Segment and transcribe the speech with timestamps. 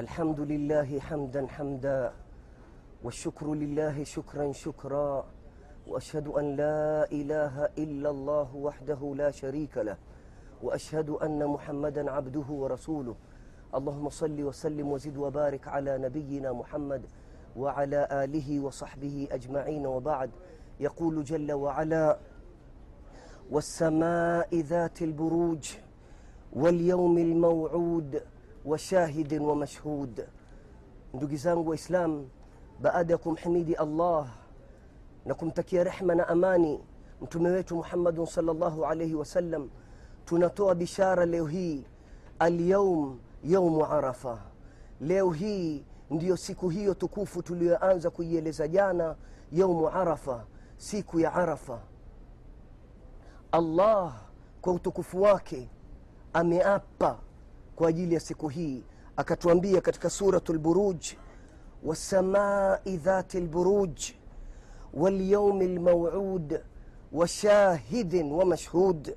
[0.00, 2.12] الحمد لله حمدا حمدا
[3.04, 5.24] والشكر لله شكرا شكرا
[5.86, 9.96] وأشهد أن لا إله إلا الله وحده لا شريك له
[10.62, 13.14] وأشهد أن محمدا عبده ورسوله.
[13.74, 17.02] اللهم صل وسلم وزد وبارك على نبينا محمد
[17.56, 20.30] وعلى آله وصحبه أجمعين وبعد.
[20.80, 22.18] يقول جل وعلا
[23.50, 25.64] والسماء ذات البروج
[26.52, 28.22] واليوم الموعود
[28.64, 30.26] wa shahidin wa mashhud.
[31.14, 32.26] Ndugu zangu waislam
[32.80, 34.26] baada ya kumhimidi Allah
[35.26, 36.80] na kumtakia rehma na amani
[37.22, 39.70] mtume wetu Muhammadun sallallahu alayhi wasallam,
[40.24, 41.84] tunatoa bishara leo hii,
[42.38, 44.38] alyaum yaumu Arafa.
[45.00, 49.16] Leo hii ndiyo siku hiyo tukufu tuliyoanza kuieleza jana,
[49.52, 50.44] yaumu Arafa,
[50.76, 51.80] siku ya Arafa.
[53.52, 54.12] Allah
[54.60, 55.68] kwa utukufu wake
[56.32, 57.18] ameapa
[57.80, 58.82] kwa ajili ya siku hii.
[59.16, 61.04] Akatuambia katika suratu lburuj
[61.82, 64.00] wasamai dhati lburuj
[64.94, 66.60] walyaumi lmauud
[67.12, 69.16] washahidin wa mashhud.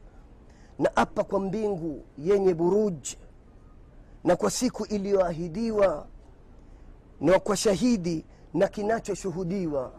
[0.80, 3.08] Na apa kwa mbingu yenye buruj
[4.24, 6.08] na kwa siku iliyoahidiwa
[7.22, 9.92] na kwa shahidi na kinachoshuhudiwa.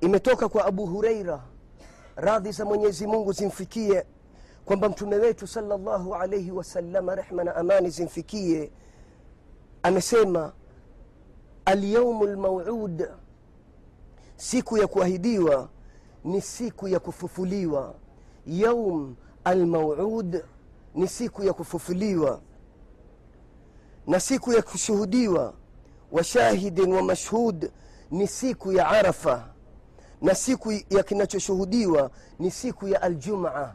[0.00, 1.42] Imetoka kwa abu hureira
[2.16, 4.04] radhi za mwenyezi mungu zimfikie
[4.66, 8.70] kwamba mtume wetu salllahu alaihi wasalama rehma na amani zimfikie
[9.82, 10.52] amesema
[11.64, 13.08] alyaumu lmauud
[14.36, 15.68] siku ya kuahidiwa
[16.24, 17.94] ni siku ya kufufuliwa.
[18.46, 20.44] Yaum almauud
[20.94, 22.40] ni siku ya kufufuliwa.
[24.06, 25.54] Na siku ya kushuhudiwa
[26.12, 27.70] wa shahidin wa mashhud
[28.10, 29.48] ni siku ya arafa.
[30.22, 33.74] Na siku ya kinachoshuhudiwa ni siku ya aljumaa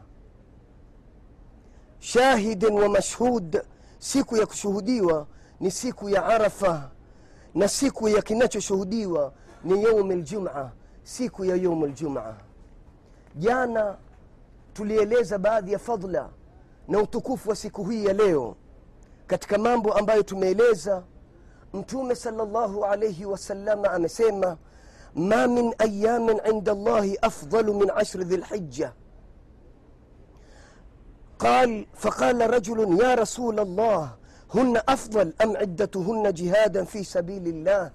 [2.02, 3.62] shahidin wa mashhud
[3.98, 5.26] siku ya kushuhudiwa
[5.60, 6.90] ni siku ya arafa
[7.54, 9.32] na siku ya kinachoshuhudiwa
[9.64, 10.70] ni yaumi ljuma,
[11.02, 12.34] siku ya youm ljuma
[13.36, 13.96] jana
[14.72, 16.28] tulieleza baadhi ya fadla
[16.88, 18.56] na utukufu wa siku hii ya leo.
[19.26, 21.02] Katika mambo ambayo tumeeleza
[21.72, 24.56] mtume salllahu alaihi wasalama amesema
[25.14, 28.92] ma min ayamin inda allahi afdalu min ashri dhi lhija
[31.42, 34.10] قال فقال رجل يا رسول الله
[34.54, 37.90] هن أفضل أم عدتهن جهادا في سبيل الله؟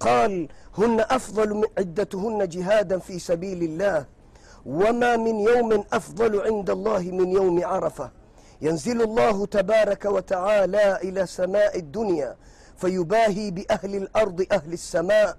[0.00, 0.48] قال
[0.78, 4.04] هن أفضل من عدتهن جهادا في سبيل الله
[4.66, 8.10] وما من يوم أفضل عند الله من يوم عرفة.
[8.62, 12.36] ينزل الله تبارك وتعالى إلى سماء الدنيا
[12.76, 15.36] فيباهي بأهل الأرض أهل السماء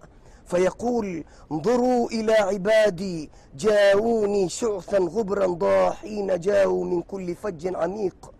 [0.47, 8.31] فيقول انظروا إلى عبادي جاءوني شعثا غبرا ضاحين جاءوا من كل فج عميق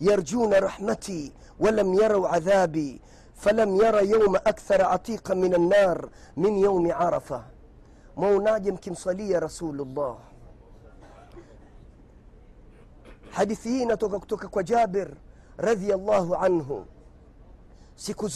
[0.00, 3.00] يرجون رحمتي ولم يروا عذابي
[3.34, 7.44] فلم ير يوم أكثر عتيقا من النار من يوم عرفة.
[8.16, 10.16] mwaonaje mkimswalia rasulullah
[13.30, 15.08] hadithi hii inatoka kutoka kwa jabir
[15.56, 16.86] radhiallahu anhu
[17.94, 18.28] siku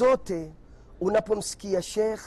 [1.82, 2.20] shekh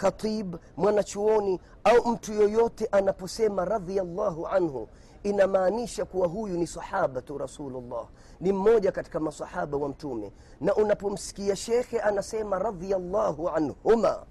[0.00, 4.88] khatib mwanachuoni au mtu yoyote anaposema radhiallahu anhu
[5.22, 8.06] inamaanisha kuwa huyu ni sahabatu rasulullah
[8.40, 10.32] ni mmoja katika masahaba wa mtume.
[10.60, 14.26] Na unapomsikia shekhe anasema radhiallahu anhuma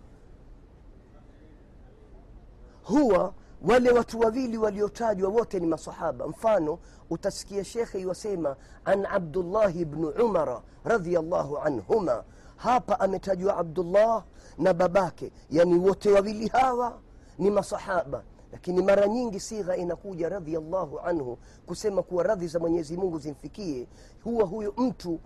[2.83, 3.33] huwa
[3.67, 6.27] wale watu wawili waliotajwa wote ni masahaba.
[6.27, 8.55] Mfano utasikia shekhe iwasema
[8.85, 12.23] an abdullahi bnu umara radiallahu anhuma.
[12.55, 14.23] Hapa ametajwa abdullah
[14.57, 15.31] na babake.
[15.49, 16.99] Yani wote wawili hawa
[17.37, 18.23] ni masahaba.
[18.51, 23.87] Lakini mara nyingi sigha inakuja radiallahu anhu kusema kuwa radhi za mwenyezi mungu zimfikie
[24.23, 25.19] huwa huyo mtu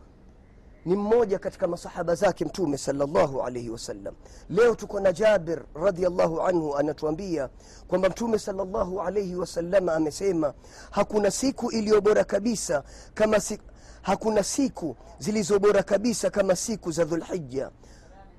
[0.85, 4.13] ni mmoja katika masahaba zake mtume salllahu alaihi wasallam.
[4.49, 7.49] Leo tuko na jabir radiallahu anhu anatuambia
[7.87, 10.53] kwamba mtume salllahu alaihi wasalama amesema
[10.91, 13.59] hakuna siku iliyobora kabisa kama si,
[14.01, 17.71] hakuna siku zilizobora kabisa kama siku za dhulhija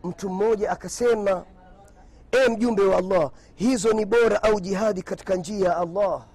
[0.04, 1.44] mtu mmoja akasema
[2.32, 6.26] e mjumbe wa allah hizo ni bora au jihadi katika njia ya allah?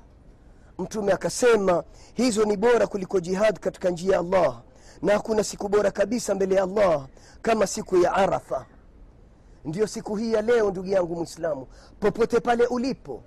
[0.78, 1.84] Mtume akasema
[2.14, 4.62] hizo ni bora kuliko jihadi katika njia ya allah
[5.02, 7.08] na hakuna siku bora kabisa mbele ya allah
[7.42, 8.66] kama siku ya arafa.
[9.66, 11.68] Ndiyo siku hii ya leo ndugu yangu mwislamu
[12.00, 13.24] popote pale ulipo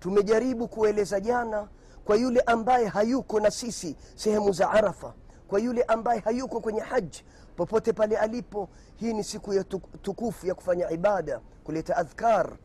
[0.00, 1.68] tumejaribu kueleza jana
[2.04, 5.14] kwa yule ambaye hayuko na sisi sehemu za arafa
[5.48, 7.24] kwa yule ambaye hayuko kwenye haji
[7.60, 9.64] popote pale alipo hii ni siku ya
[10.02, 12.56] tukufu ya kufanya ibada kuleta adhkar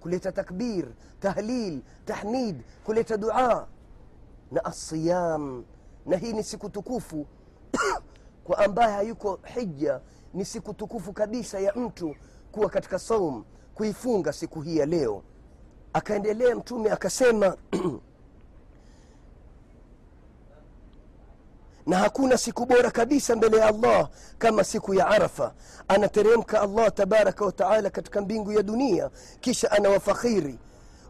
[0.00, 0.86] kuleta takbir
[1.20, 3.68] tahlil tahmid kuleta dua
[4.50, 5.64] na asiyam
[6.06, 7.26] na hii ni siku tukufu
[8.44, 10.00] kwa ambaye hayuko hija
[10.34, 12.16] ni siku tukufu kabisa ya mtu
[12.52, 13.44] kuwa katika saum
[13.74, 15.22] kuifunga siku hii ya leo.
[15.92, 17.56] Akaendelea mtume akasema
[21.86, 24.08] na hakuna siku bora kabisa mbele ya allah
[24.38, 25.54] kama siku ya arafa.
[25.88, 29.10] Anateremka allah tabaraka wataala katika mbingu ya dunia
[29.40, 30.58] kisha anawafakhiri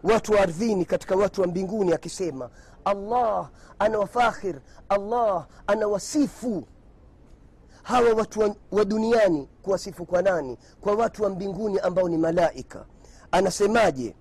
[0.03, 2.51] watu wa ardhini katika watu wa mbinguni akisema
[2.85, 6.65] allah anawafakhir allah anawasifu
[7.83, 10.59] hawa watu wa, wa duniani kuwasifu kwa nani?
[10.81, 12.87] Kwa watu wa mbinguni ambao ni malaika.
[13.33, 14.15] Anasemaje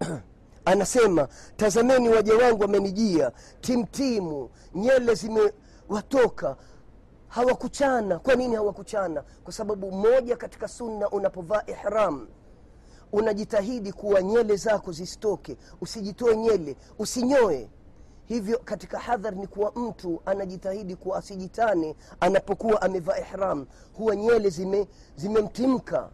[0.64, 6.56] anasema tazameni waja wangu wamenijia timtimu nyele zimewatoka.
[7.28, 8.18] Hawakuchana.
[8.18, 9.24] Kwa nini hawakuchana?
[9.44, 12.28] Kwa sababu moja katika sunna unapovaa ihram
[13.12, 17.70] unajitahidi kuwa nyele zako zisitoke usijitoe nyele usinyoe.
[18.24, 23.66] Hivyo katika hadhar ni kuwa mtu anajitahidi kuwa asijitane anapokuwa amevaa ihram.
[23.96, 24.86] Huwa nyele zime
[25.16, 26.10] zimemtimka.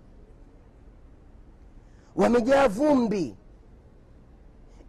[2.16, 3.36] Wamejaa vumbi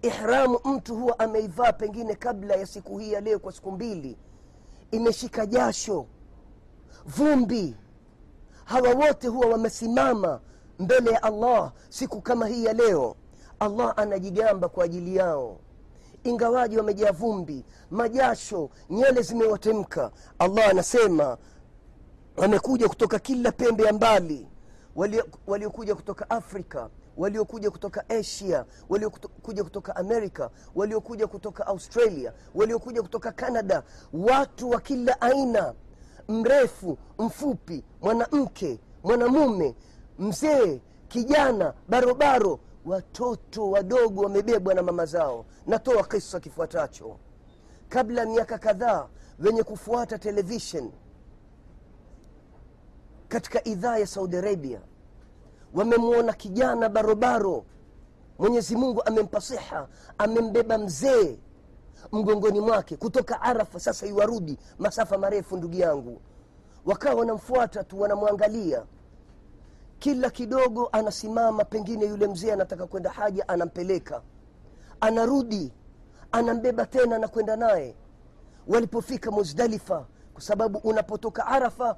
[0.01, 4.17] ihramu mtu huwa ameivaa pengine kabla ya siku hii ya leo kwa siku mbili.
[4.91, 6.05] Imeshika jasho
[7.05, 7.75] vumbi.
[8.65, 10.41] Hawa wote huwa wamesimama
[10.79, 13.15] mbele ya allah siku kama hii ya leo.
[13.59, 15.59] Allah anajigamba kwa ajili yao.
[16.23, 21.37] Ingawaji wamejaa vumbi majasho nyele zimewatemka allah anasema
[22.37, 24.47] wamekuja kutoka kila pembe ya mbali.
[25.47, 33.83] Waliokuja kutoka afrika waliokuja kutoka asia waliokuja kutoka amerika waliokuja kutoka australia waliokuja kutoka canada.
[34.13, 35.73] Watu wa kila aina
[36.27, 39.75] mrefu mfupi mwanamke mwanamume
[40.19, 45.45] mzee kijana barobaro watoto wadogo wamebebwa na mama zao.
[45.67, 47.17] Natoa kisa kifuatacho.
[47.89, 49.07] Kabla miaka kadhaa
[49.39, 50.91] wenye kufuata televishen
[53.27, 54.81] katika idhaa ya saudi arabia
[55.73, 57.65] wamemwona kijana barobaro.
[58.39, 59.87] Mwenyezi mungu amempa siha
[60.17, 61.39] amembeba mzee
[62.11, 62.95] mgongoni mwake.
[62.97, 66.21] Kutoka arafa sasa iwarudi masafa marefu ndugu yangu.
[66.85, 68.83] Wakawa wanamfuata tu wanamwangalia.
[69.99, 74.21] Kila kidogo anasimama pengine yule mzee anataka kwenda haja anampeleka.
[75.01, 75.73] Anarudi
[76.31, 77.95] anambeba tena na kwenda naye.
[78.67, 81.95] Walipofika muzdalifa kwa sababu unapotoka arafa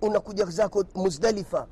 [0.00, 1.66] unakuja una zako muzdalifa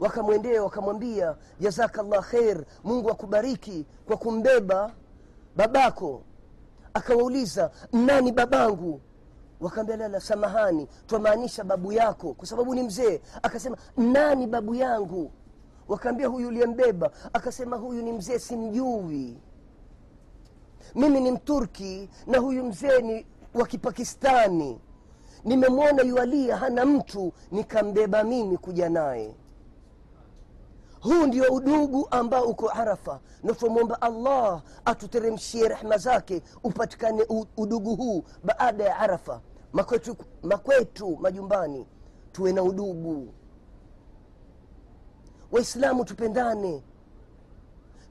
[0.00, 4.92] wakamwendea wakamwambia jazakallah kher mungu akubariki kwa kumbeba
[5.56, 6.22] babako.
[6.94, 9.00] Akawauliza nani babangu?
[9.60, 13.20] Wakaambia lala samahani twamaanisha babu yako kwa sababu ni mzee.
[13.42, 15.30] Akasema nani babu yangu?
[15.88, 17.10] Wakaambia huyu uliyembeba.
[17.32, 19.36] Akasema huyu ni mzee simjui.
[20.94, 24.80] Mimi ni mturki na huyu mzee ni wa kipakistani.
[25.44, 29.34] Nimemwona yualia hana mtu nikambeba mimi kuja naye
[31.00, 33.20] huu ndio udugu ambao uko arafa.
[33.42, 39.40] Na allah atuteremshie rehma zake upatikane udugu huu baada ya arafa.
[39.72, 41.86] Makwetu, makwetu majumbani
[42.32, 43.34] tuwe na udugu.
[45.52, 46.82] Waislamu tupendane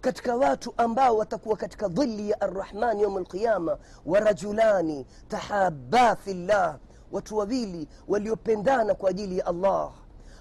[0.01, 6.80] katika watu ambao watakuwa katika dhili ya arrahmani yaum alqiyama warajulani tahaba fillah
[7.12, 9.92] watu wawili waliopendana kwa ajili ya allah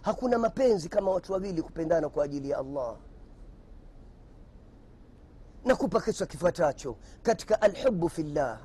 [0.07, 2.97] hakuna mapenzi kama watu wawili kupendana kwa ajili ya allah.
[5.65, 8.61] Nakupa kisa kifuatacho katika alhubu fillah.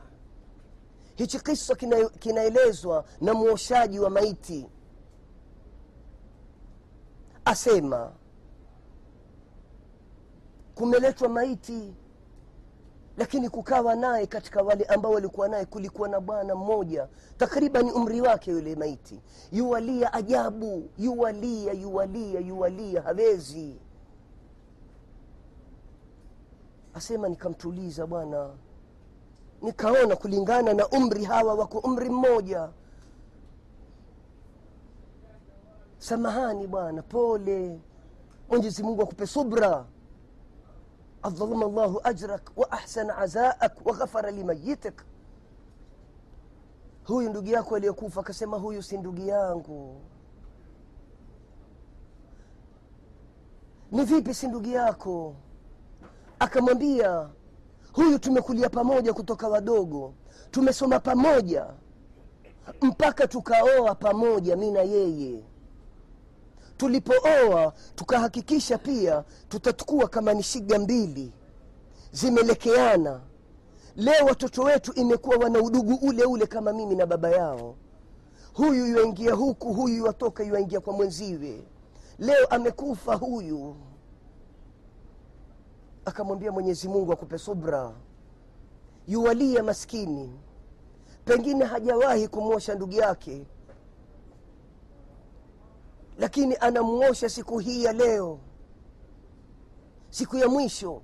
[1.16, 4.70] Hichi kisa kina, kinaelezwa na mwoshaji wa maiti.
[7.46, 8.12] Asema
[10.76, 11.94] kumeletwa maiti
[13.22, 18.52] lakini kukawa naye katika wale ambao walikuwa naye kulikuwa na bwana mmoja takriban umri wake
[18.52, 19.22] yule maiti.
[19.52, 23.76] Yuwalia ajabu yuwalia yuwalia yuwalia hawezi.
[26.94, 28.50] Asema nikamtuliza bwana
[29.62, 32.70] nikaona kulingana na umri hawa wako umri mmoja.
[35.98, 37.80] Samahani bwana pole.
[38.50, 39.86] Mwenyezi mungu akupe subra
[41.24, 45.02] adhalama llahu ajrak wa ahsana azaak wa limayitik
[47.04, 50.02] huyu ndugu yako aliyekufa akasema huyu si ndugu yangu.
[53.92, 55.36] Ni vipi si ndugu yako?
[56.40, 57.30] Akamwambia
[57.94, 60.14] huyu tumekulia pamoja kutoka wadogo.
[60.52, 61.66] Tumesoma pamoja.
[62.82, 65.44] Mpaka tukaoa pamoja mi na yeye
[66.86, 71.32] tulipooa tukahakikisha pia tutatukua kama ni shiga mbili.
[72.12, 73.22] Zimelekeana.
[73.96, 77.76] Leo watoto wetu imekuwa wana udugu ule ule kama mimi na baba yao.
[78.54, 81.64] Huyu yuaingia huku huyu yuatoka, yuaingia kwa mwenziwe.
[82.20, 83.76] Leo amekufa huyu.
[86.06, 87.92] Akamwambia mwenyezi mungu akupe subra.
[89.08, 90.40] Yuwalia maskini.
[91.26, 93.46] Pengine hajawahi kumwosha ndugu yake
[96.22, 98.40] lakini anamwosha siku hii ya leo.
[100.10, 101.02] Siku ya mwisho.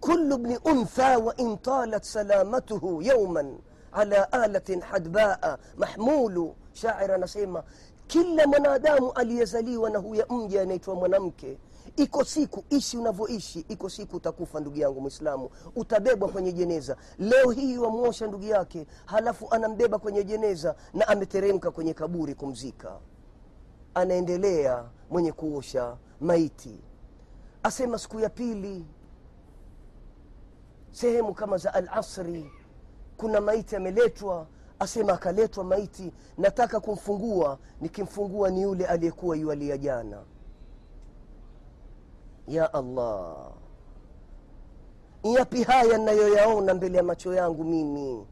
[0.00, 3.58] Kulu bni untha wain talat salamatuhu yauman
[3.92, 6.54] ala alatin hadbaa mahmulu.
[6.72, 7.62] Shair anasema
[8.06, 11.58] kila mwanadamu aliyezaliwa na huya mja anaitwa mwanamke
[11.96, 16.96] iko siku ishi unavyoishi iko siku utakufa ndugu yangu mwislamu utabebwa kwenye jeneza.
[17.18, 22.98] Leo hii wamwosha ndugu yake halafu anambeba kwenye jeneza na ameteremka kwenye kaburi kumzika
[23.98, 26.80] anaendelea mwenye kuosha maiti.
[27.62, 28.86] Asema siku ya pili
[30.90, 32.50] sehemu kama za alasri
[33.16, 34.46] kuna maiti ameletwa
[34.78, 37.58] asema akaletwa maiti nataka kumfungua.
[37.80, 40.22] Nikimfungua ni yule aliyekuwa yualia jana.
[42.48, 43.36] Ya allah
[45.22, 48.26] yapi haya nayoyaona mbele ya macho yangu mimi?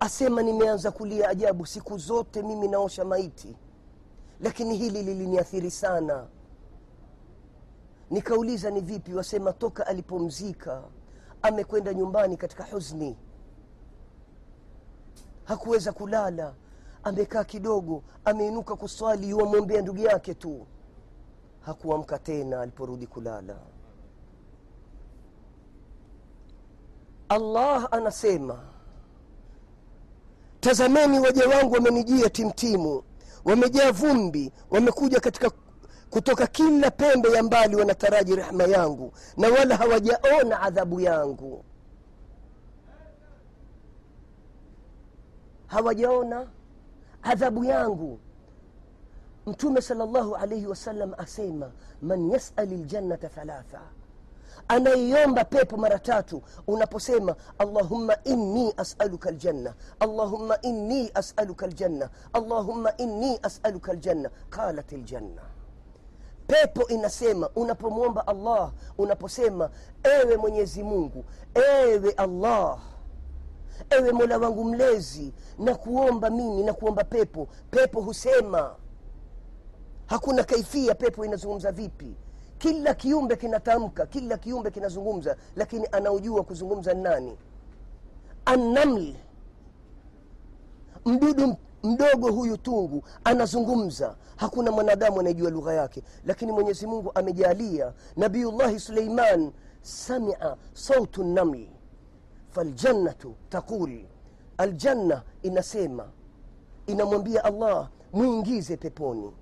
[0.00, 1.66] Asema nimeanza kulia ajabu.
[1.66, 3.56] Siku zote mimi naosha maiti
[4.42, 6.26] lakini hili liliniathiri sana.
[8.10, 9.14] Nikauliza ni vipi?
[9.14, 10.82] Wasema toka alipomzika
[11.42, 13.16] amekwenda nyumbani katika huzni.
[15.44, 16.54] Hakuweza kulala.
[17.02, 20.66] Amekaa kidogo ameinuka kuswali yuwamwombea ndugu yake tu.
[21.60, 23.56] Hakuamka tena aliporudi kulala.
[27.28, 28.58] Allah anasema
[30.60, 33.02] tazameni waja wangu wamenijia timtimu
[33.44, 35.50] wamejaa vumbi wamekuja katika
[36.10, 41.64] kutoka kila pembe ya mbali wanataraji rehma yangu na wala hawajaona adhabu yangu.
[45.66, 46.46] Hawajaona
[47.22, 48.18] adhabu yangu.
[49.46, 51.70] Mtume sal llahu alaihi wasallam asema
[52.02, 53.80] man yasali ljannata thalatha
[54.70, 63.38] anaiomba pepo mara tatu unaposema allahumma inni asaluka ljanna allahumma inni asaluka ljanna allahumma inni
[63.42, 65.42] asaluka ljanna qalat ljanna
[66.46, 69.70] pepo inasema unapomwomba allah unaposema
[70.02, 71.24] ewe mwenyezi mungu
[71.54, 72.78] ewe allah
[73.90, 77.48] ewe mola wangu mlezi na kuomba mimi na kuomba pepo.
[77.70, 78.76] Pepo husema.
[80.06, 82.14] Hakuna kaifia pepo inazungumza vipi
[82.60, 87.36] kila kiumbe kinatamka kila kiumbe kinazungumza lakini anaojua kuzungumza nani?
[88.44, 89.14] Annaml.
[91.04, 94.16] Mdudu mdogo huyu tungu anazungumza.
[94.36, 97.92] Hakuna mwanadamu anayejua lugha yake lakini mwenyezi mungu amejalia.
[98.16, 99.52] Nabiyullahi suleiman
[99.82, 101.70] samia sautu namli
[102.50, 104.00] faljannatu taqul.
[104.58, 106.08] Aljanna inasema
[106.86, 109.32] inamwambia allah mwingize peponi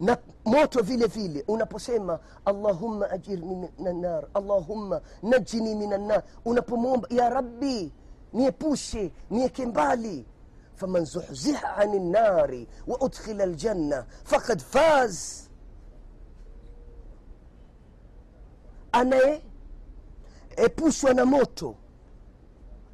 [0.00, 7.30] na moto vile vile unaposema allahumma ajirni min nar allahumma najini min annar unapomwomba ya
[7.30, 7.92] rabbi
[8.32, 10.26] niepushe nieke mbali.
[10.74, 15.46] Faman zuhziha ani nnari wa udkhila ljanna fakad faz.
[20.56, 21.76] Anayeepushwa na moto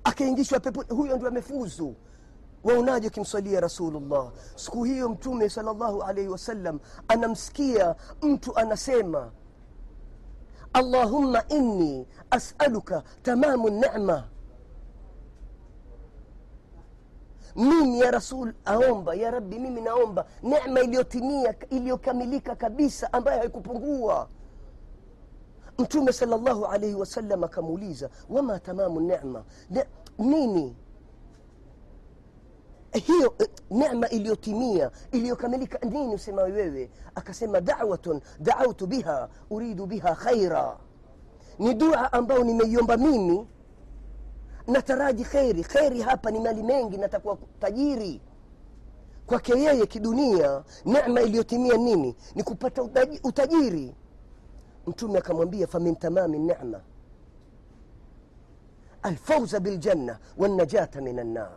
[0.05, 1.95] akaingishwa pepo huyo ndio amefuzu
[2.67, 4.33] waonaje ukimswalia rasulullah?
[4.57, 9.31] Siku hiyo mtume salllahu alaihi wasallam anamsikia mtu anasema
[10.73, 14.25] allahumma inni asaluka tamamu nema
[17.57, 24.29] mimi ya rasul aomba ya rabbi mimi naomba nema iliyotimia iliyokamilika kabisa ambayo haikupungua.
[25.79, 29.87] Mtume salllahu alaihi wasallam akamuuliza wama tamamu nema ne,
[30.19, 30.77] nini
[32.99, 33.35] hiyo
[33.71, 36.91] nema iliyotimia iliyokamilika nini usema wewe?
[37.15, 40.77] Akasema dawatun daautu biha uridu biha khaira.
[41.59, 43.47] Ni dua ambayo nimeiomba mimi.
[44.67, 45.65] Nataraji kheri.
[45.65, 48.21] Kheri hapa ni mali mengi natakuwa tajiri.
[49.27, 52.17] Kwake yeye kidunia nema iliyotimia nini?
[52.35, 52.83] Ni kupata
[53.25, 53.95] utajiri.
[54.87, 56.81] Mtume akamwambia famin tamami nema
[59.03, 61.51] alfauza biljanna wanajata min annar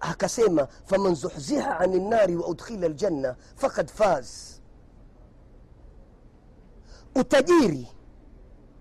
[0.00, 4.28] akasema faman zuhziha ani nnari wa udkhila ljanna fakad faz.
[7.14, 7.88] Utajiri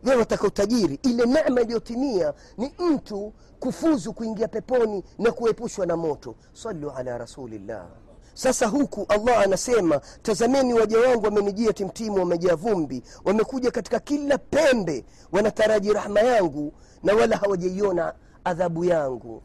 [0.03, 6.35] wewe wataka utajiri ile nema iliyotimia ni mtu kufuzu kuingia peponi na kuepushwa na moto.
[6.53, 7.87] Salu ala rasulillah.
[8.33, 15.05] Sasa huku allah anasema tazameni waja wangu wamenijia timtimu wamejaa vumbi wamekuja katika kila pembe
[15.31, 16.73] wanataraji rahma yangu
[17.03, 19.43] na wala hawajaiona adhabu yangu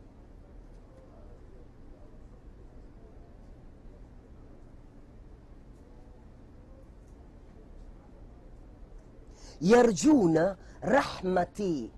[9.62, 11.90] yarjuna rahmati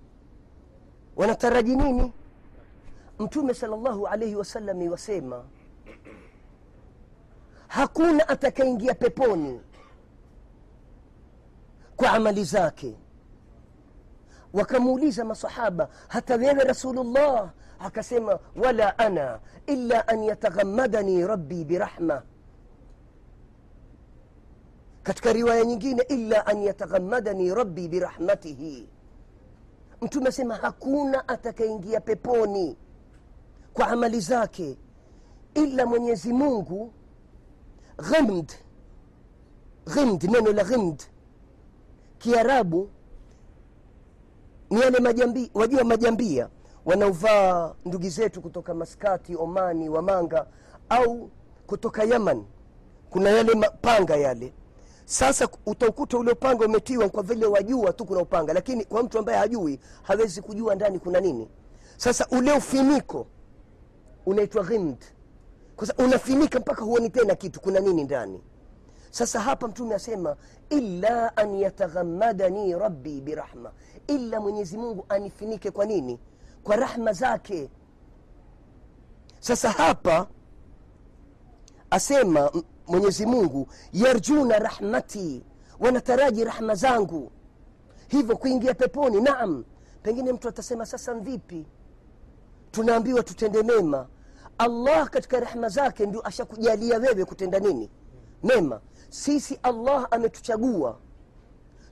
[1.17, 2.13] wanataraji nini
[3.19, 5.45] mtume salllahu alaihi wasallam wasema
[7.69, 9.61] hakuna atakaingia peponi
[11.97, 12.97] kwa amali zake
[14.53, 22.23] wakamuuliza masahaba hata wewe rasulullah akasema wala ana illa an yataghammadani rabbi birahma
[25.05, 28.89] katika riwaya nyingine illa an yataghammadani rabbi birahmatihi.
[30.01, 32.77] Mtume asema hakuna atakayeingia peponi
[33.73, 34.79] kwa amali zake
[35.55, 36.93] ila mwenyezi mungu.
[38.11, 38.53] Ghimd
[39.95, 41.03] ghimd neno la ghimd.
[42.19, 42.91] Kiarabu
[44.71, 46.49] ni yale majambi wajua majambia
[46.85, 50.47] wanaovaa ndugu zetu kutoka maskati omani wamanga
[50.89, 51.31] au
[51.67, 52.45] kutoka yaman.
[53.11, 54.53] Kuna yale mapanga yale
[55.05, 59.39] sasa utaukuta ule upanga umetiwa kwa vile wajua tu kuna upanga lakini kwa mtu ambaye
[59.39, 61.49] hajui hawezi kujua ndani kuna nini.
[61.97, 63.27] Sasa ule ufiniko
[64.27, 64.97] unaitwa ghimd
[65.77, 68.41] kwa unafinika mpaka huoni tena kitu kuna nini ndani.
[69.11, 70.37] Sasa hapa mtume asema
[70.71, 73.73] illa an yataghammadani rabbi birahma.
[74.07, 76.19] Illa mwenyezi mungu anifinike kwa nini?
[76.63, 77.71] Kwa rahma zake.
[79.41, 80.27] Sasa hapa
[81.91, 82.51] asema
[82.87, 85.43] mwenyezi mungu yarjuna rahmati
[85.81, 87.31] wanataraji rahma zangu.
[88.09, 89.65] Hivyo kuingia peponi naam.
[90.03, 91.67] Pengine mtu atasema sasa mvipi
[92.71, 94.07] tunaambiwa tutende mema.
[94.59, 97.91] Allah katika rehma zake ndio ashakujalia wewe kutenda nini?
[98.43, 98.81] Mema.
[99.09, 100.99] Sisi allah ametuchagua.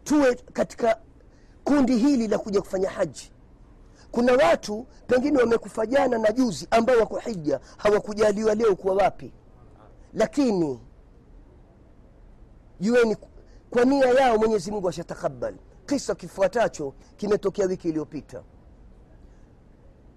[0.05, 0.99] Tuwe katika
[1.65, 3.33] kundi hili la kuja kufanya haji.
[4.11, 9.33] Kuna watu pengine wamekufa jana na juzi ambao wako hija hawakujaliwa leo kuwa wapi
[10.15, 10.81] lakini
[12.81, 13.17] jueni
[13.71, 15.55] kwa nia yao mwenyezi mungu ashatakabal
[15.87, 18.43] kisa kifuatacho kimetokea wiki iliyopita.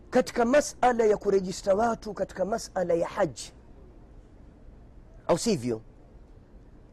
[0.10, 3.54] Katika masala ya kurejista watu katika masala ya haji
[5.28, 5.82] au sivyo?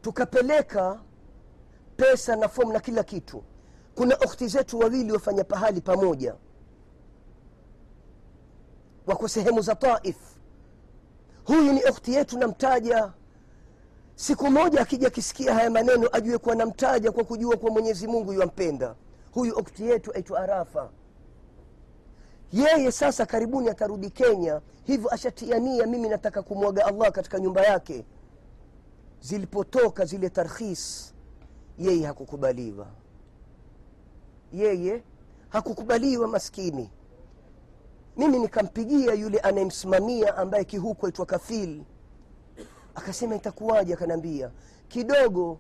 [0.01, 1.01] Tukapeleka
[1.97, 3.45] pesa na fomu na kila kitu.
[3.95, 6.35] Kuna ukhti zetu wawili wafanya pahali pamoja.
[9.07, 10.17] Wako sehemu za taif
[11.45, 13.13] huyu ni ukhti yetu namtaja.
[14.15, 18.95] Siku moja akija akisikia haya maneno ajue kuwa namtaja kwa kujua kuwa mwenyezi mungu yuampenda.
[19.33, 20.91] Huyu ukhti yetu aitwa arafa.
[22.53, 24.61] Yeye sasa karibuni atarudi kenya.
[24.85, 28.05] Hivyo ashatiania mimi nataka kumwaga allah katika nyumba yake.
[29.21, 31.15] Zilipotoka zile tarkhis
[31.79, 32.87] yeye hakukubaliwa.
[34.53, 35.03] Yeye
[35.49, 36.91] hakukubaliwa maskini
[38.17, 41.83] mimi nikampigia yule anayemsimamia ambaye kihuku aitwa kafil.
[42.95, 43.95] Akasema itakuwaje?
[43.95, 44.51] Akaniambia
[44.89, 45.59] kidogo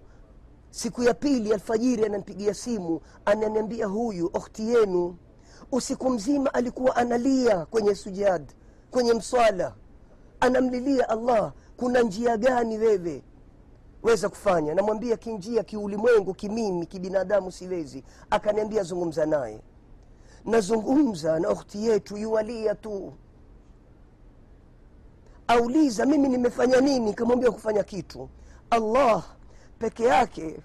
[0.71, 5.17] siku ya pili alfajiri anampigia simu ananiambia huyu okhti yenu
[5.73, 8.53] usiku mzima alikuwa analia kwenye sujad
[8.91, 9.75] kwenye mswala.
[10.41, 13.23] Anamlilia allah kuna njia gani wewe?
[14.03, 14.75] Weza kufanya.
[14.75, 18.05] Namwambia kinjia kiulimwengu kimimi kibinadamu siwezi.
[18.31, 19.61] Akaniambia zungumza naye
[20.44, 23.12] nazungumza na ukhti yetu yuwalia tu.
[25.48, 27.14] Auliza mimi nimefanya nini?
[27.14, 28.28] Kamwambia kufanya kitu.
[28.70, 29.24] Allah
[29.78, 30.61] peke yake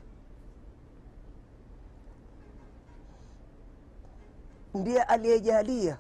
[4.74, 5.98] ndiye aliyejalia.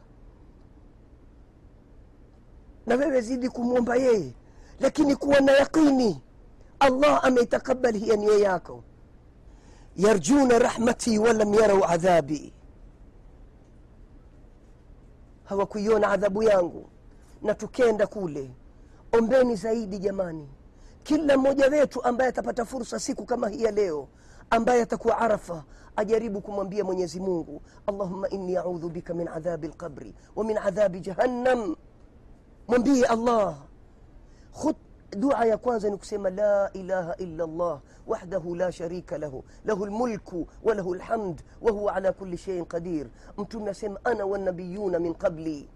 [2.85, 4.33] Na wewe zidi kumwomba yeye
[4.79, 6.21] lakini kuwa na yaqini.
[6.79, 8.83] Allah ameitakabali hiya nia yako.
[9.95, 12.53] Yarjuna rahmati walam yarau adhabi
[15.47, 16.89] hawakuiona adhabu yangu.
[17.41, 18.51] Na tukenda kule
[19.11, 20.49] ombeni zaidi jamani
[21.03, 24.07] kila mmoja wetu ambaye atapata fursa siku kama hii ya leo
[24.49, 25.63] ambaye atakuwa arafa
[25.95, 31.75] ajaribu kumwambia mwenyezi mungu allahumma inni audhu bika min adhabi lqabri wa min adhabi jahannam.
[32.67, 33.57] Mwambie allah
[35.11, 40.47] dua ya kwanza ni kusema la ilaha illa llah wahdahu la sharika lahu lahu lmulku
[40.63, 43.07] walahu lhamd wahuwa ala kuli sheiin qadir.
[43.37, 45.69] Mtume asema ana wanabiyuna min qabli.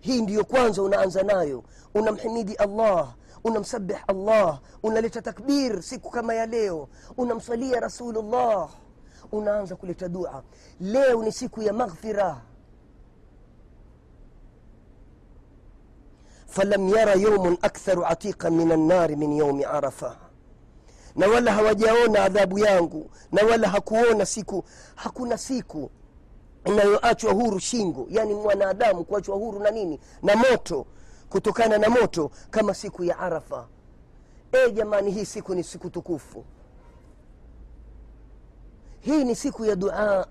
[0.00, 1.64] Hii ndiyo kwanza unaanza nayo.
[1.94, 8.70] Unamhimidi allah unamsabih allah unaleta takbir siku kama ya leo unamsalia rasulullah.
[9.32, 10.42] Unaanza kuleta dua.
[10.80, 12.42] Leo ni siku ya maghfira
[16.50, 20.16] falam yara yaumun aktharu atiqan min annari min yaumi arafa.
[21.16, 25.90] Na wala hawajaona adhabu yangu na wala hakuona siku hakuna siku
[26.64, 30.00] inayoachwa huru shingo yani mwanadamu kuachwa huru na nini?
[30.22, 30.86] Na moto
[31.28, 33.68] kutokana na moto kama siku ya arafa.
[34.52, 36.44] E jamani hii siku ni siku tukufu.
[39.00, 40.26] Hii ni siku ya duaa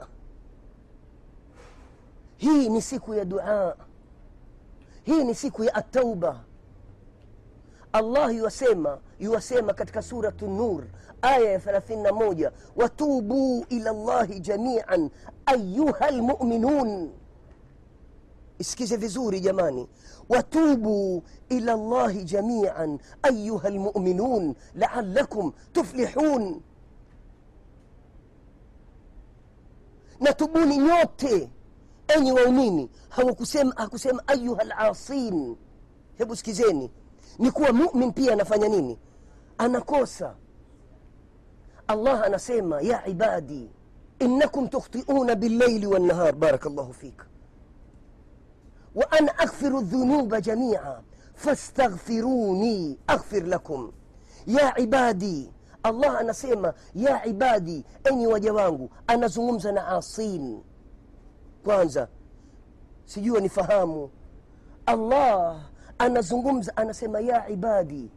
[2.37, 3.75] hii ni siku ya duaa
[5.09, 6.43] hii ni siku ya atauba
[7.93, 10.83] allah yuwasema yuwasema katika suratu nur
[11.21, 15.09] aya ya 31 watubuu ila llahi jamian
[15.45, 17.11] ayuha lmuminun
[18.59, 19.87] isikize vizuri jamani.
[20.29, 26.61] Watubu ila llahi jamian ayuha lmuminun laalakum tuflihun.
[30.19, 31.49] Na tubuni nyote
[32.17, 35.55] enyi waumini hawakusema hakusema ayuha lasin
[36.17, 36.91] hebu sikizeni
[37.39, 38.97] ni kuwa mumin pia anafanya nini
[39.57, 40.35] anakosa
[41.87, 43.69] allah anasema ya ibadi
[44.19, 47.25] innakum tukhtiuna billaili wannahar baraka llahu fika
[48.95, 51.01] وأنا أغفر الذنوب جميعا
[51.35, 53.91] فاستغفروني أغفر لكم
[54.47, 55.51] يا عبادي
[55.85, 60.61] الله anasema ya ibadi enyi waja wangu anazungumza na asin
[61.63, 62.07] kwanza
[63.05, 64.09] sijua nifahamu.
[64.85, 65.61] Allah
[65.97, 68.11] anazungumza anasema ya ibadi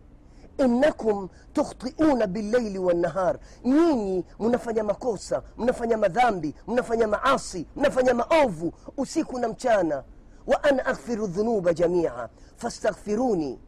[0.59, 3.39] innakum tukhtiuna billaili wannahar.
[3.65, 10.05] Nyinyi mnafanya makosa mnafanya madhambi mnafanya maasi mnafanya maovu usiku na mchana.
[10.47, 13.61] Wa ana aghfiru dhunuba jamia fastaghfiruni.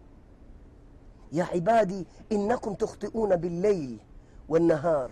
[1.32, 3.98] Ya ibadi innakum tukhtiuna billail
[4.48, 5.10] wannahar.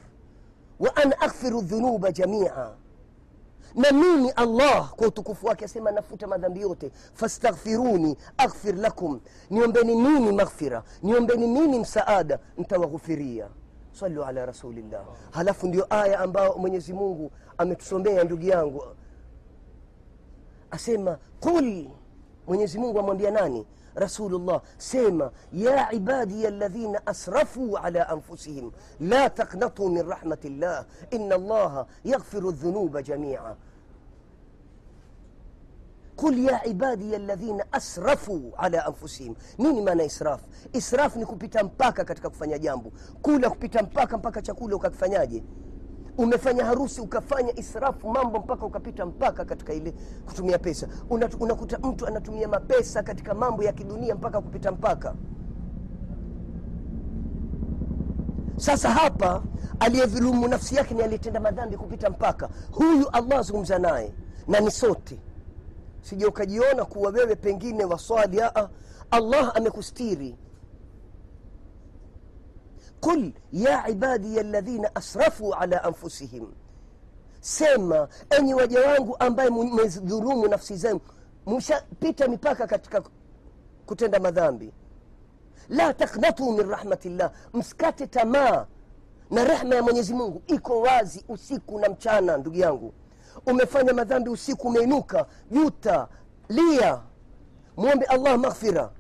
[0.81, 2.71] Wa ana aghfiru dhunuba jamia
[3.75, 6.91] na mimi allah kwa utukufu wake asema nafuta madhambi yote.
[7.15, 9.21] Fastaghfiruni aghfir lakum.
[9.51, 10.83] Niombeni mimi maghfira?
[11.03, 12.39] Niombeni mimi msaada?
[12.59, 13.49] Ntawaghufiria
[13.93, 15.05] salu ala rasulillah.
[15.31, 18.83] Halafu ndio aya ambayo mwenyezi mungu ametusomea ndugu yangu.
[20.71, 21.87] Asema qul
[22.47, 23.67] mwenyezi mungu amwambia nani?
[23.95, 31.87] Rasulullah sema ya ibadiya ladhina asrafuu ala anfusihim la taknatuu min rahmati llah ina allaha
[32.05, 33.57] yaghfiru dhunuba jamia.
[36.17, 39.35] Qul ya ibadiya ladhina asrafuu ala anfusihim.
[39.59, 40.41] Nini maana israf
[40.73, 42.93] israf ni kupita mpaka katika kufanya jambo.
[43.23, 45.43] Kula kupita mpaka mpaka chakula ukakifanyaje
[46.19, 49.95] umefanya harusi ukafanya israfu mambo mpaka ukapita mpaka katika ile
[50.27, 50.89] kutumia pesa.
[51.11, 55.15] Una- unakuta mtu anatumia mapesa katika mambo ya kidunia mpaka kupita mpaka.
[58.57, 59.43] Sasa hapa
[59.81, 62.49] aliyedhulumu nafsi yake ni aliyetenda madhambi kupita mpaka.
[62.73, 64.15] Huyu allah azungumza naye
[64.49, 65.19] na ni sote.
[66.03, 68.41] Sija ukajiona kuwa wewe pengine waswali
[69.11, 70.37] allah amekustiri
[73.03, 76.47] qul ya ibadiya ladhina asrafuu ala anfusihim.
[77.41, 81.01] Sema enyi waja wangu ambaye mmedhulumu nafsi zenu
[81.47, 83.03] mshapita mipaka katika
[83.87, 84.73] kutenda madhambi.
[85.69, 88.67] La taknatu min rahmatillah msikate tamaa
[89.31, 90.43] na rehma ya mwenyezi mungu.
[90.47, 92.93] Iko wazi usiku na mchana ndugu yangu.
[93.47, 96.09] Umefanya madhambi usiku umeinuka juta
[96.49, 97.01] lia
[97.77, 98.91] mwombe allah maghfira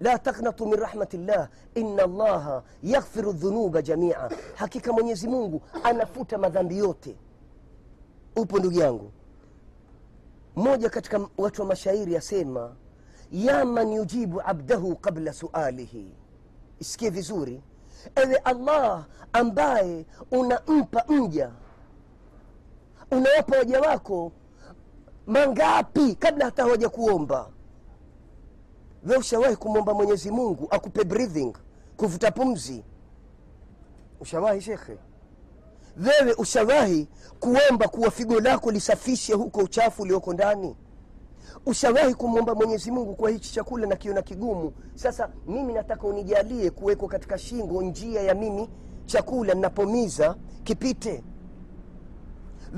[0.00, 1.48] la taknatu min rahmatillah.
[1.74, 4.30] In allaha yaghfiru dhunuba jamia.
[4.54, 7.16] Hakika mwenyezi mungu anafuta madhambi yote.
[8.36, 9.10] Upo ndugu yangu.
[10.56, 12.76] Mmoja katika watu wa mashairi asema
[13.32, 16.14] ya man yujibu abdahu qabla sualihi.
[16.78, 17.62] Isikie vizuri.
[18.16, 21.50] Ewe allah ambaye unampa mja
[23.10, 24.32] unawapa waja wako
[25.26, 27.48] mangapi kabla hata hawaja kuomba
[29.06, 31.52] we ushawahi kumwomba mwenyezi mungu akupe breathing
[31.96, 32.84] kuvuta pumzi?
[34.20, 34.98] Ushawahi shekhe?
[36.06, 37.08] Wewe ushawahi
[37.40, 40.76] kuomba kuwa figo lako lisafishe huko uchafu ulioko ndani?
[41.66, 44.72] Ushawahi kumwomba mwenyezi mungu kwa hichi chakula na kiona kigumu?
[44.94, 48.68] Sasa mimi nataka unijalie kuwekwa katika shingo njia ya mimi
[49.06, 51.24] chakula ninapomiza kipite.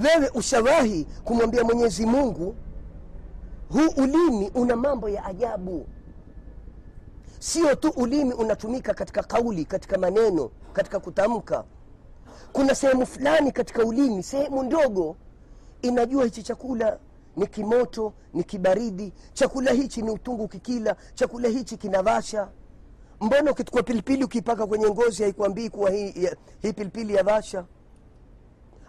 [0.05, 2.55] Wewe ushawahi kumwambia mwenyezi mungu
[3.69, 5.87] huu ulimi una mambo ya ajabu
[7.39, 11.65] sio tu ulimi unatumika katika kauli katika maneno katika kutamka.
[12.53, 15.17] Kuna sehemu fulani katika ulimi sehemu ndogo
[15.83, 16.99] inajua hichi chakula
[17.37, 22.49] ni kimoto ni kibaridi chakula hichi ni utungu kikila chakula hichi kinavasha.
[23.21, 26.29] Mbona ukichukua pilipili ukiipaka kwenye ngozi haikuambii kuwa hii,
[26.63, 27.65] hii pilipili ya vasha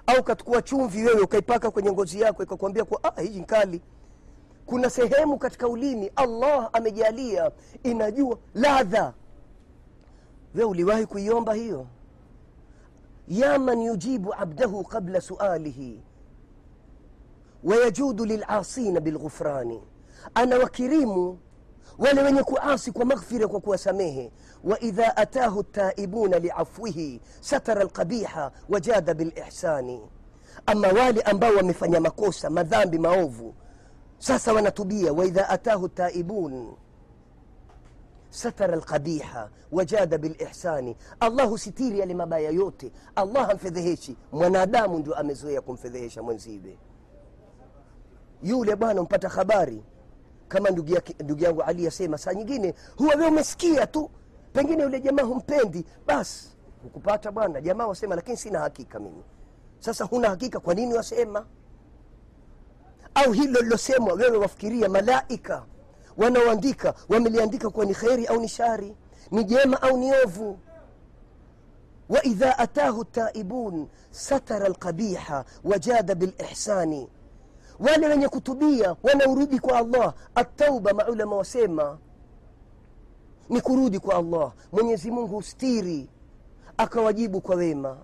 [0.08, 3.82] au ukachukua chumvi wewe ukaipaka kwenye ngozi yako ikakwambia kuwa ah, hii nkali
[4.70, 7.52] kuna sehemu katika ulimi allah amejalia
[7.84, 9.14] inajua ladha.
[10.56, 11.88] We uliwahi kuiomba hiyo?
[13.28, 16.02] Ya man yujibu abdahu qabla sualihi
[17.64, 19.82] wayajudu lilasina bilghufrani
[20.34, 21.40] anawakirimu
[21.98, 24.32] wale wenye kuasi kwa maghfira kwa kuwasamehe.
[24.64, 30.02] Waidha atahu taibuna liafwihi satara lqabiha wajada bilihsani
[30.66, 33.54] ama wale ambao wamefanya makosa madhambi maovu
[34.20, 36.74] sasa wanatubia waidha atahu taibun
[38.30, 40.96] satara lqabiha wajada bilihsani.
[41.20, 42.92] Allah husitiri yale mabaya yote.
[43.16, 46.78] Allah hamfedheheshi mwanadamu ndio amezoea kumfedhehesha mwenziwe.
[48.44, 49.84] Yule bwana mpata habari.
[50.48, 54.10] Kama ndugu ndugu yangu ali asema saa nyingine huwa we umesikia tu.
[54.54, 55.86] Pengine yule jamaa humpendi.
[56.06, 56.50] Basi
[56.84, 57.62] hukupata bwana.
[57.62, 59.24] Jamaa wasema lakini sina hakika mimi.
[59.80, 61.46] Sasa huna hakika kwa nini wasema
[63.16, 65.66] au hilo lilosemwa wewe wafikiria malaika
[66.18, 68.96] wanaoandika wameliandika kuwa ni kheri au ni shari
[69.32, 70.60] ni jema au ni ovu.
[72.10, 77.10] Waidha atahu taibun satara lqabiha wajada bilihsani.
[77.80, 80.14] Wale wenye kutubia wanaurudi kwa allah.
[80.36, 81.98] Atauba maulama wasema
[83.50, 84.52] ni kurudi kwa allah.
[84.72, 86.10] Mwenyezi mungu ustiri
[86.78, 87.98] akawajibu kwa wema.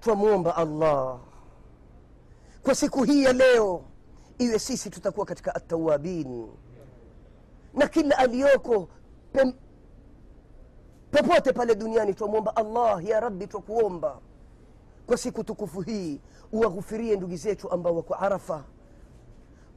[0.00, 1.18] Twamwomba allah.
[2.62, 3.82] Kwa siku hii ya leo
[4.38, 6.48] iwe sisi tutakuwa katika atawabin
[7.74, 8.88] na kila aliyoko
[9.32, 9.52] pem,
[11.10, 14.18] popote pale duniani twamwomba allah ya rabbi twakuomba.
[15.06, 16.20] Kwa siku tukufu hii
[16.52, 18.64] uwaghufirie ndugu zetu ambao wako arafa.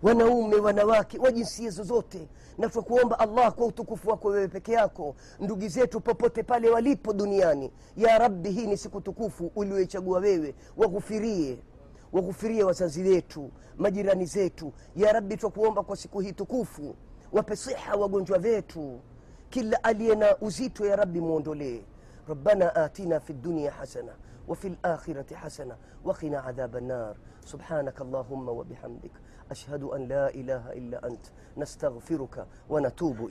[0.03, 2.27] Wanaume wanawake wa jinsia zozote.
[2.57, 5.15] Na twakuomba allah kwa utukufu wako wewe peke yako.
[5.39, 7.71] Ndugu zetu popote pale walipo duniani.
[7.97, 10.55] Ya rabbi hii ni siku tukufu ulioichagua wewe.
[10.77, 11.57] Waghufirie
[12.11, 14.73] waghufirie wazazi wetu, majirani zetu.
[14.95, 16.95] Ya Rabbi, twakuomba kwa siku hii tukufu,
[17.31, 18.99] wape siha wagonjwa wetu,
[19.49, 21.81] kila aliye na uzito ya rabi mwondolee
[22.27, 24.11] Rabbana atina fi dunya hasana
[24.47, 27.15] wa fil akhirati hasana wa qina adhaban nar.
[27.45, 29.11] Subhanaka allahumma wa bihamdik.
[29.49, 31.31] Ashhadu an la ilaha illa ant.
[31.55, 33.29] Nastaghfiruka wa natubu